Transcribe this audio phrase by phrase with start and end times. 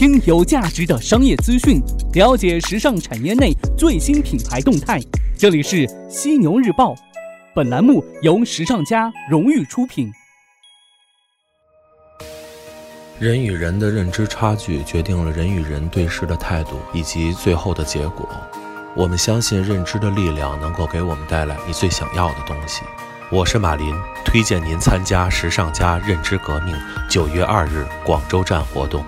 [0.00, 1.78] 听有价值的商业资讯，
[2.14, 4.98] 了解时尚产业内最新品牌动态。
[5.36, 6.94] 这里是犀牛日报，
[7.54, 10.10] 本栏目由时尚家荣誉出品。
[13.18, 18.26] 人与人的认知差距，决定了人与人对事的态度以及最后的结果。
[18.96, 22.80] 我们相信认知的力量能够给我们带来你最想要的东西。
[23.30, 23.94] 我是马林，
[24.24, 26.74] 推荐您参加时尚家认知革命
[27.06, 29.04] 九月二日广州站活动。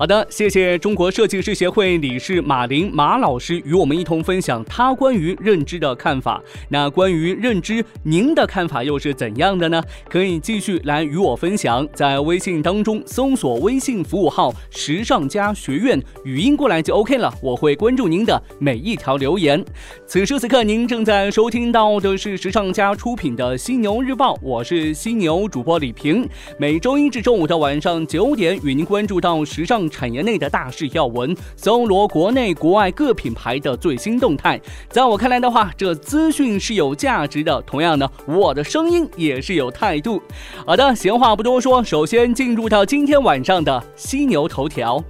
[0.00, 6.40] 好的，谢谢中国设计师协会理事马林马老师与我们一同分享他关于认知的看法。
[6.68, 9.82] 那关于认知，您的看法又是怎样的呢？
[10.08, 17.34] 可以继续来与我分享，在微信当中搜索微信服务号“时尚家学院”，语音过来就 OK 了。
[17.42, 19.64] 我会关注您的每一条留言。
[20.06, 26.24] 此时此刻，您正在收听到的是时尚家出品的《犀牛日报》，我是犀牛主播李平。
[26.56, 29.87] 每周一至周五的晚上九点，与您关注到时尚。
[29.90, 34.60] 产业内的大事要闻，搜罗国内国外各品牌的最新动态。
[34.88, 37.60] 在我看来的话，这资讯是有价值的。
[37.62, 40.22] 同样呢，我的声音也是有态度。
[40.66, 45.02] 好的，闲话不多说，首先进入到今天晚上的犀牛头条。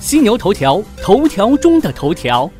[0.00, 2.50] 犀牛头条，头条中的头条。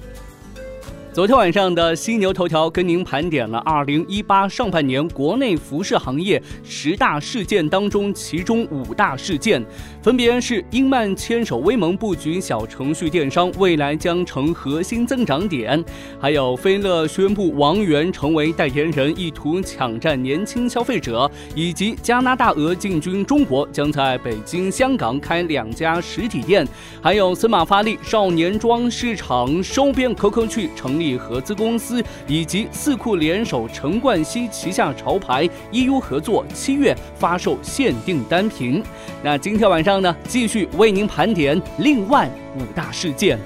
[1.12, 9.62] 昨天晚上的犀牛头条跟您盘点了二零一八上半年国内服饰行业十大事件当中，其中五大事件
[10.03, 15.81] 分别是英曼牵手威盟布局小程序电商，未来将成核心增长点；
[16.20, 26.67] 还有飞乐宣布王源成为代言人，意图抢占年轻消费者；以及加拿大鹅进军中国，将在北京、香港开两家实体店；
[27.00, 31.12] 还有森马发力少年装市场，收编 COCO 去成立。
[31.23, 38.83] 合资公司以及四库联手陈冠希旗下潮牌 EU 合作，七月发售限定单品。
[39.23, 43.39] 那今天晚上呢，继续为您盘点另外五大事件。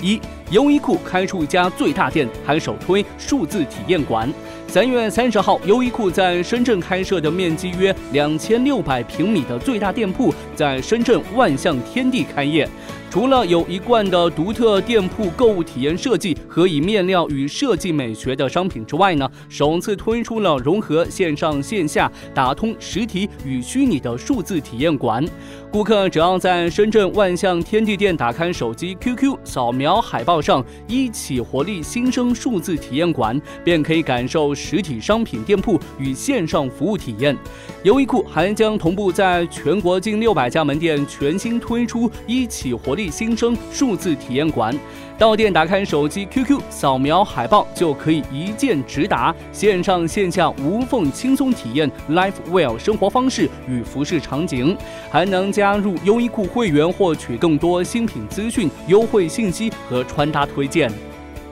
[0.00, 4.32] 一，优衣库开出一家最大店，还首推数字体验馆。
[4.68, 12.68] 三月三十号，优衣库在深圳开设的面积约两千六百平米的最大店铺，在深圳万象天地开业。
[13.10, 25.24] 除了有一贯的独特店铺购物体验设计和以面料与设计美学的商品之外呢，首次推出了融合线上线下、打通实体与虚拟的数字体验馆。
[25.70, 37.36] 顾客只要在深圳万象天地店打开手机 QQ，扫描海报上“一起活力新生数字体验馆”，便可以感受实体商品店铺与线上服务体验。
[37.84, 44.78] 优衣库还将同步在全国近六百家门店全新推出“一起活力新生”数字体验馆。
[45.16, 54.76] 到店打开手机 QQ，扫描海报就可以一键直达，线上线下无缝轻松体验 Life Well 生活方式与服饰场景，
[55.10, 60.92] 还能加入优衣库会员，获取更多新品资讯、优惠信息和穿搭推荐。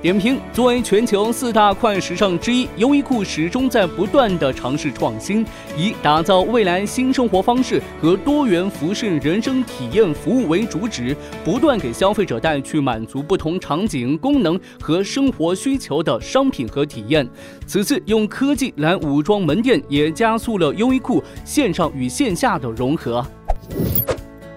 [0.06, 5.44] 点评：作为全球四大快时尚之一，优衣库始终在不断的尝试创新，
[5.77, 17.28] 以打造未来新生活方式和多元服饰人生体验服务为主旨，不断给消费者带去满足不同场景、功能和生活需求的商品和体验。
[17.66, 23.27] 此次用科技来武装门店，也加速了优衣库线上与线下的融合。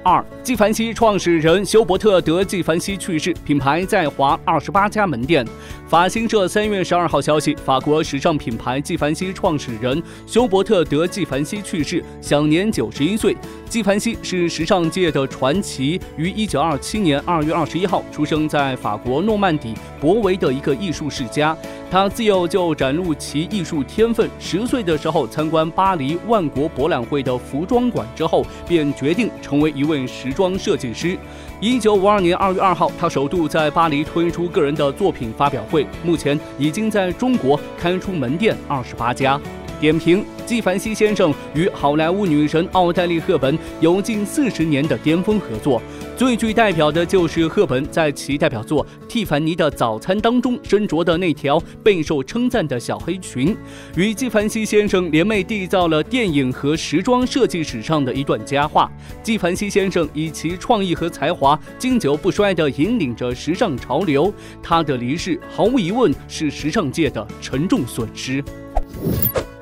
[0.01, 5.45] 二，纪梵希创始人休伯特·德·纪梵希去世，品牌在华二十八家门店。
[5.89, 13.35] 法新社三月十二号消息，法国时尚品牌纪梵希创始人休伯特·德·纪梵希去世，享年九十一岁。
[13.67, 21.55] 纪梵希是时尚界的传奇，于一九二七年二月二十一号出生在法国诺曼底博维的一个艺术世家。
[21.91, 31.17] 他自幼就展露其艺术天分，十岁的时候参观巴黎万国博览会的服装馆之后，便决定成为一位问时装设计师。
[31.59, 39.41] 一九五二年二月二号，他首度在巴黎推出个人的作品发表会，目前已经在中国开出门店二十八家。
[39.81, 45.81] 点评：纪梵希先生与好莱坞女神奥黛丽·赫本有近四十年的巅峰合作，
[46.19, 53.55] 最具代表的就是赫本在其代表作《蒂凡尼的早餐》当中身着的那条备受称赞的小黑裙，
[53.95, 58.91] 与纪梵希先生联袂缔造了电影和时装设计史上的一段佳话。
[59.23, 68.43] 纪梵希先生以其创意和才华经久不衰地引领着时尚潮流，他的离世毫无疑问是时尚界的沉重损失。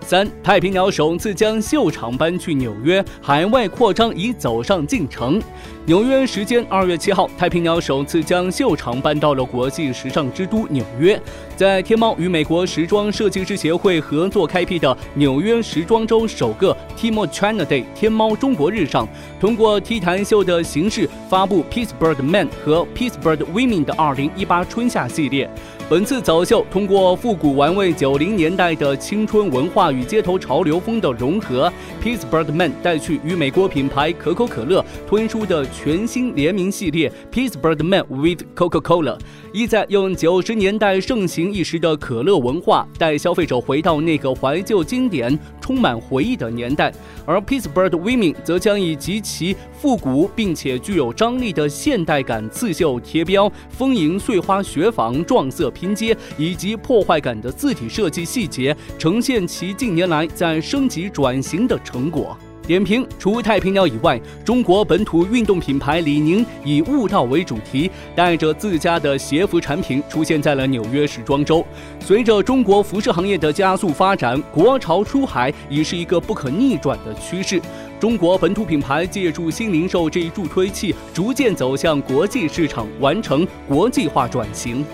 [0.08, 5.38] 三，太平鸟首次将秀场搬去纽约，海外扩张已走上进程。
[5.86, 11.22] 纽约时间二月七号，太平鸟首次将秀场搬到了国际时尚之都纽约，
[11.58, 19.06] 在天猫与美国时装设计师协会合作开辟的纽约时装周首个 Tmall China Day 天猫中国日上，
[19.42, 25.50] 通过 T 台秀的形式发布 Pittsburgh Men 和 Pittsburgh Women 的二零一八春夏系列。
[25.90, 31.72] 本次走秀通过复古玩味九零年代的青春文化与街头潮流风的融合
[32.04, 39.18] ，Pittsburgh Man 带去与美国品牌可口可乐推出的全新联名系列 Pittsburgh Man with Coca-Cola，
[39.58, 46.92] 意在用九十年代盛行一时的可乐文化带消费者回到那个怀旧经典、充满回忆的年代，
[47.26, 55.72] 而 Pittsburgh Women 则将以极其复古并且具有张力的现代感刺绣贴标、丰盈碎花雪纺撞色。
[55.78, 62.36] 拼接以及破坏感的字体设计细节，呈现其近年来在升级转型的成果。
[62.68, 71.66] 点评：除太平鸟以外，中国本土运动品牌李宁以悟道为主题，带着自家的鞋服产品出现在了纽约时装周。
[72.02, 77.62] 随着中国服饰行业的加速发展，国潮出海已是一个不可逆转的趋势。
[78.02, 84.86] 中国本土品牌借助新零售这一助推器，逐渐走向国际市场，完成国际化转型。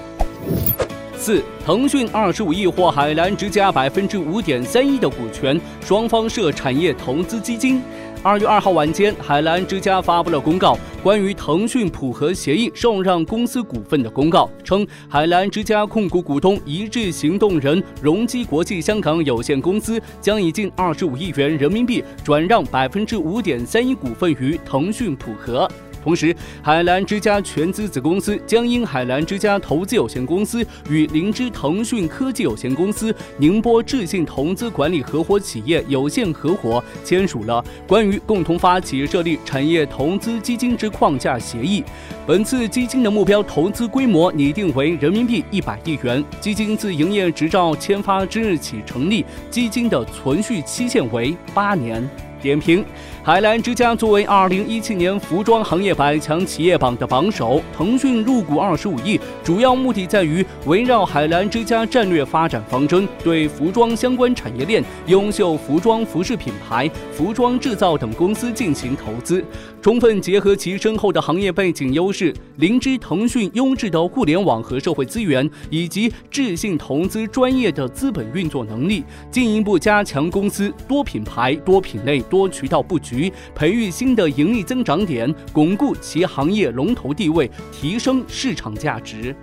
[1.23, 7.81] 四，腾讯二十五亿获海澜之家百分之五点三一的股权，双方设产业投资基金。
[8.21, 25.71] 二月二号晚间，海澜之家发布了公告，关于腾讯普和协议受让公司股份的公告，称海澜之家控股股东一致行动人荣基国际香港有限公司将以近二十五亿元人民币转让百分之五点三一股份于腾讯普和。
[26.03, 41.81] 同时，海澜之家全资子公司将因海澜之家投资有限公司与灵芝腾讯科技有限公司、宁波智信投资管理合伙企业有限合伙签署了关于共同发起设立产业投资基金之框架协议。
[42.27, 52.05] 本次基金的目标投资规模拟定为人民币一百亿元，基金自营业执照签发之日起成立，基金的存续期限为八年。
[52.41, 52.83] 点评：
[53.25, 69.41] 海澜之家作为二零一七年服装行业百强企业榜的榜首，腾讯入股二十五亿，主要目的在于围绕海澜之家战略发展方针，对服装相关产业链、优秀服装服饰品牌、服装制造等公司进行投资，
[69.81, 82.21] 充分结合其深厚的行业背景优势、灵芝腾讯优质的互联网和社会资源，以及智信投资专业的资本运作能力，进一步加强公司多品牌、多品类。
[82.29, 83.12] 多渠道布局，
[83.53, 89.35] 培育新的盈利增长点，巩固其行业龙头地位，提升市场价值。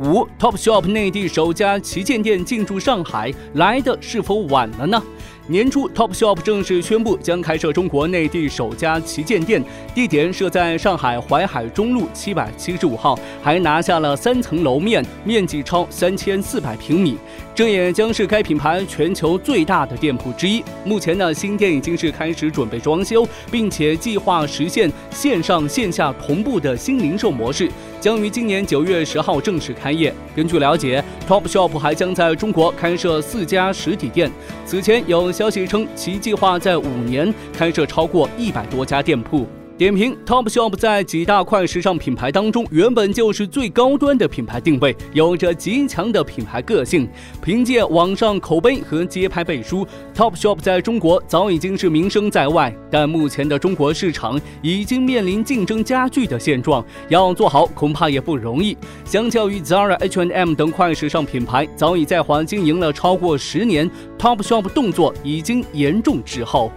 [0.00, 5.02] 五，Topshop 内地首家旗舰店进驻上海，来的是否晚了呢？
[5.46, 9.62] 年初，Topshop 正式宣布将开设中国内地首家旗舰店，
[9.94, 17.18] 地点设在上海淮海中路七百七十五号，还拿下了三层楼面，面积超三千四百平米。
[17.54, 20.64] 这也将是该品牌全球最大的店铺之一。
[20.82, 27.70] 目前呢，新店已经是开始准备装修，并且计划实现线上线下同步的新零售模式，
[28.04, 30.12] 将于今年九月十号正式开业。
[30.36, 34.30] 根据了解，Topshop 还将在中国开设四家实体店。
[34.66, 39.48] 此前有消息称，其计划在五年开设超过一百多家店铺。
[39.76, 47.08] 点评：Topshop 在几大快时尚品牌当中，原本就是最高端的品牌定位，有着极强的品牌个性。
[47.42, 49.84] 凭借网上口碑和街拍背书
[50.14, 52.72] ，Topshop 在中国早已经是名声在外。
[52.88, 58.76] 但目前的中国市场已经面临竞争加剧的现状，要做好恐怕也不容易。
[59.04, 66.70] 相较于 Zara、H&M 等快时尚品牌，早已在华经营了超过十年，Topshop 动作已经严重滞后。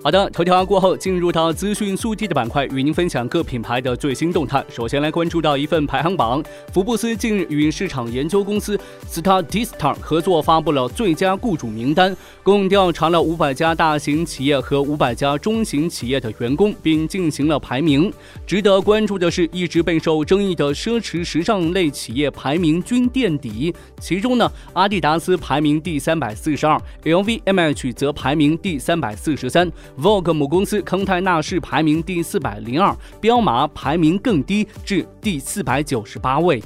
[0.00, 4.64] 好的，头条过后，进入到资讯速递的板块，与您分享各品牌的最新动态。
[4.68, 6.40] 首先来关注到一份排行榜，
[6.72, 8.78] 福布斯近日与市场研究公司
[9.10, 18.10] Statista 合作发布了最佳雇主名单，共调查了五百家大型企业和五百家中型企业的员工，并进行了排名。
[18.46, 29.68] 值得关注的是，一直备受争议的奢侈时尚类企业排名均垫底，其中呢，阿迪达斯排名第三百四十二，LVMH 则排名第三百四十三。
[29.96, 36.62] Vogue 母公司康泰纳仕排名第四百零二，彪马排名更低，至第四百九十八位。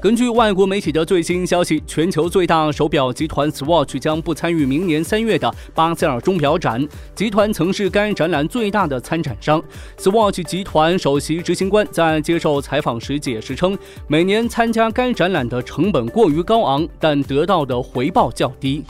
[0.00, 6.86] 根据外国媒体的最新消息，全球最大手表集团 Swatch 将不参与明年三月的巴塞尔钟表展。
[7.14, 9.62] 集团曾是该展览最大的参展商。
[9.96, 18.84] Swatch 集团首席执行官在接受采访时解释称，每年参加该展览的成本过于高昂，但得到的回报较低。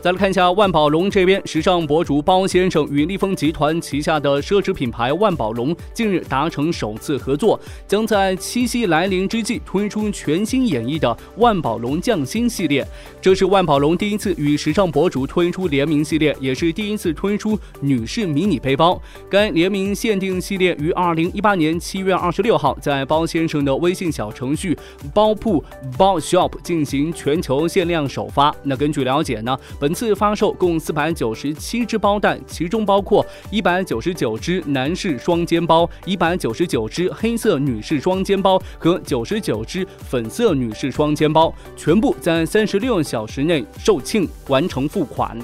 [0.00, 12.86] 再来看一下万宝龙这边，时尚博主包先生与立丰集团旗下的奢侈品牌万宝龙近日达成首次合作，将在七夕来临之际推出全新演绎的万宝龙匠心系列。
[13.20, 19.02] 这是万宝龙第一次与时尚博主推出联名系列，也是第一次推出女士迷你背包。
[19.28, 24.78] 该联名限定系列于二零一八年七月二十六号在包先生的微信小程序
[25.12, 25.62] 包铺
[25.98, 28.54] 包 shop 进行全球限量首发。
[28.62, 45.34] 那根据了解呢，本本次发售共四百九十七只包袋，其中包括一百九十九只男士双肩包、一百九十九只黑色女士双肩包和九十九只粉色女士双肩包，全部在三十六小时内售罄，完成付款。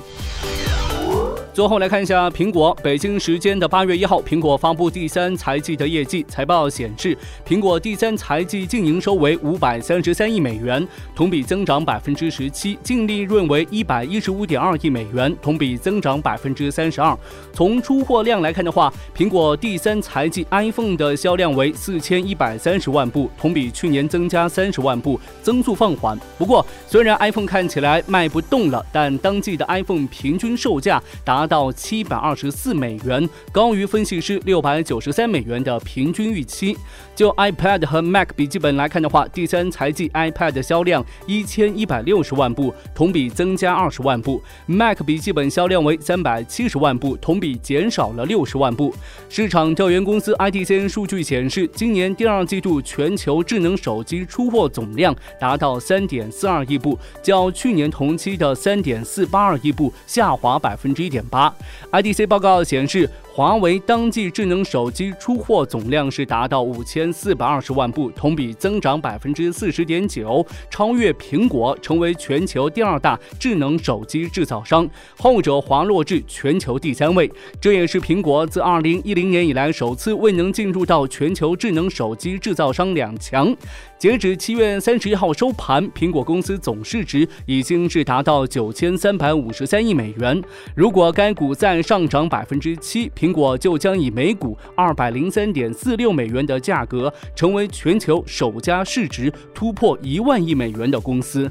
[1.55, 2.77] 最后来看一下苹果。
[2.83, 6.27] 北京时间的八月一号，苹果发布第三财季的业绩。
[6.27, 10.85] 财报显示，苹果第三财季净营收为五百三十三亿美元，
[11.15, 17.17] 同比增长百分之十七；净利润为一百一十五点二亿美元，同比增长百分之三十二。
[17.53, 26.19] 从出货量来看的话，苹果第三财季 iPhone 的销量为四千一百三十万部，同比去年增加三十万部，增速放缓。
[26.37, 31.44] 不过，虽然 iPhone 看起来卖不动了，但当季的 iPhone 平均售价达。
[31.45, 36.75] 达到七百二十四美元，高于分析师六百九十三美元的平均预期。
[37.15, 48.95] 就 iPad 和 Mac 笔记本来看的话，第三财季 iPad 销量一千一百六十万部，同比增加二十万部；Mac 笔记本销量为三百七十万部，同比减少了六十万部。
[49.29, 61.23] 市场调研公司 IDC 数据显示，今年第二季度全球智能手机出货总量达到三点四二亿部，较去年同期的三点四八二亿部下滑百分之一点。
[61.35, 61.53] 八
[61.91, 63.11] ，IDC 报告显示。
[63.37, 74.89] 华为当季智能手机出货总量是达到五千四百二十万部，同比增长百分之四十点九，超越苹果，成为全球第二大智能手机制造商，
[75.19, 77.29] 后者滑落至全球第三位。
[77.61, 83.53] 这也是苹果自二零一零年以来首次未能进入到全球智能手机制造商两强。
[83.99, 90.41] 截止七月三十一号收盘，苹果公司总市值已经是达到九千三百五十三亿美元。
[90.77, 101.51] 如果该该股再上涨百分之七，苹果就将以每股二百零三点四六美元的价格，成为全球首家市值突破一万亿美元的公司。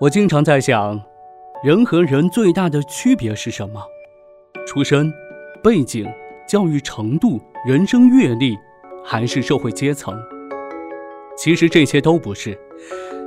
[0.00, 0.98] 我经常在想，
[1.62, 3.78] 人和人最大的区别是什么？
[4.66, 5.12] 出身、
[5.62, 6.08] 背景、
[6.48, 8.56] 教育程度、人生阅历，
[9.04, 10.18] 还是社会阶层？
[11.36, 12.58] 其实这些都不是。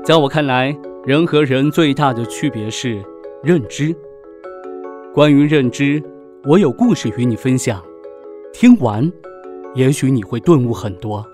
[0.04, 3.00] 在我看来，人和人最大的区别是
[3.42, 3.96] 认知。
[5.14, 6.04] 关于认知，
[6.44, 7.82] 我有故事与你分享。
[8.52, 9.10] 听完，
[9.74, 11.26] 也许你会顿悟很多。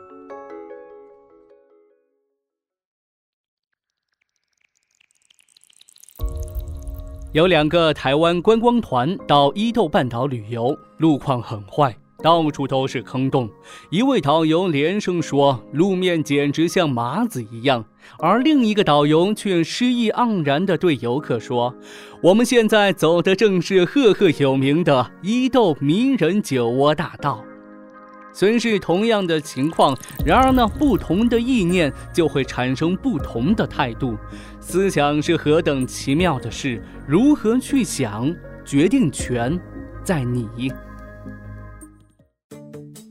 [7.34, 11.94] 有两个台湾观光团到伊豆半岛旅游，路况很坏，
[12.25, 13.48] 到处都是坑洞。
[13.91, 17.86] 一位导游连声说，路面简直像麻子一样。
[18.17, 21.75] 而另一个导游却诗意盎然地对游客说
[22.24, 27.44] ：“我们现在走的正是赫赫有名的伊豆迷人酒窝大道。”
[28.34, 34.17] 虽是同样的情况，然而呢，不同的意念就会产生不同的态度。
[34.60, 39.58] 思想是何等奇妙的事，如何去想，决定权
[40.03, 40.72] 在你。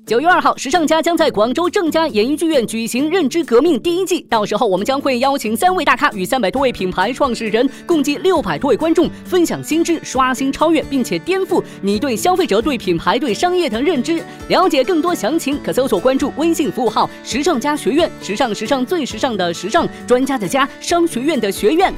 [0.06, 14.22] 九月二号，时尚家将在广州正佳演艺剧院举行《认知革命》第一季，到时候我们将会邀请三位大咖与三百多位品牌创始人，共计六百多位观众分享新知，刷新、超越，并且颠覆你对消费者、对品牌、对商业的认知。
[14.48, 21.90] 了解更多详情，可搜索关注微信服务号“时尚家学院”，时尚时尚最时尚的时尚专家的家，商学院的学院。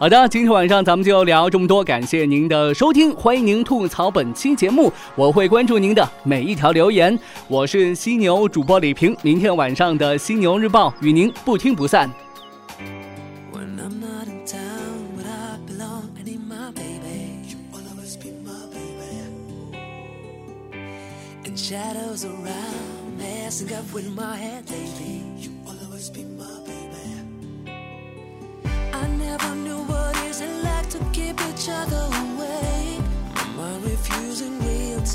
[0.00, 7.18] 好的，今天晚上咱们就聊这么多，感谢您的收听，欢迎您吐槽本期节目，我会关注您的每一条留言。
[7.48, 12.10] 我是犀牛主播李平，明天晚上的犀牛日报与您不听不散。
[21.44, 22.50] each other away.
[24.16, 24.62] My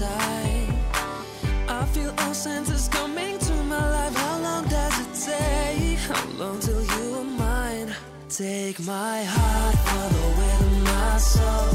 [0.01, 4.13] I feel all senses coming to my life.
[4.13, 5.99] How long does it take?
[5.99, 7.95] How long till you are mine?
[8.27, 11.69] Take my heart, follow with my soul.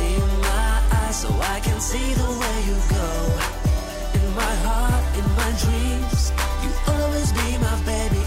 [0.00, 3.08] Leave my eyes so I can see the way you go.
[4.18, 8.23] In my heart, in my dreams, you'll always be my baby.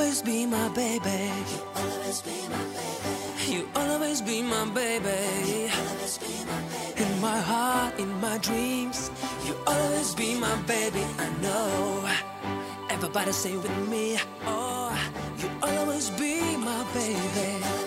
[0.00, 1.30] always be my baby.
[1.52, 3.52] You always be my baby.
[3.52, 5.70] You always be my baby.
[7.04, 9.10] In my heart, in my dreams,
[9.46, 11.04] you always be my baby.
[11.18, 12.08] I know.
[12.88, 14.90] Everybody say with me, oh,
[15.38, 17.79] you always be my baby.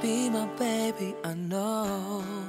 [0.00, 2.43] be my baby, I know.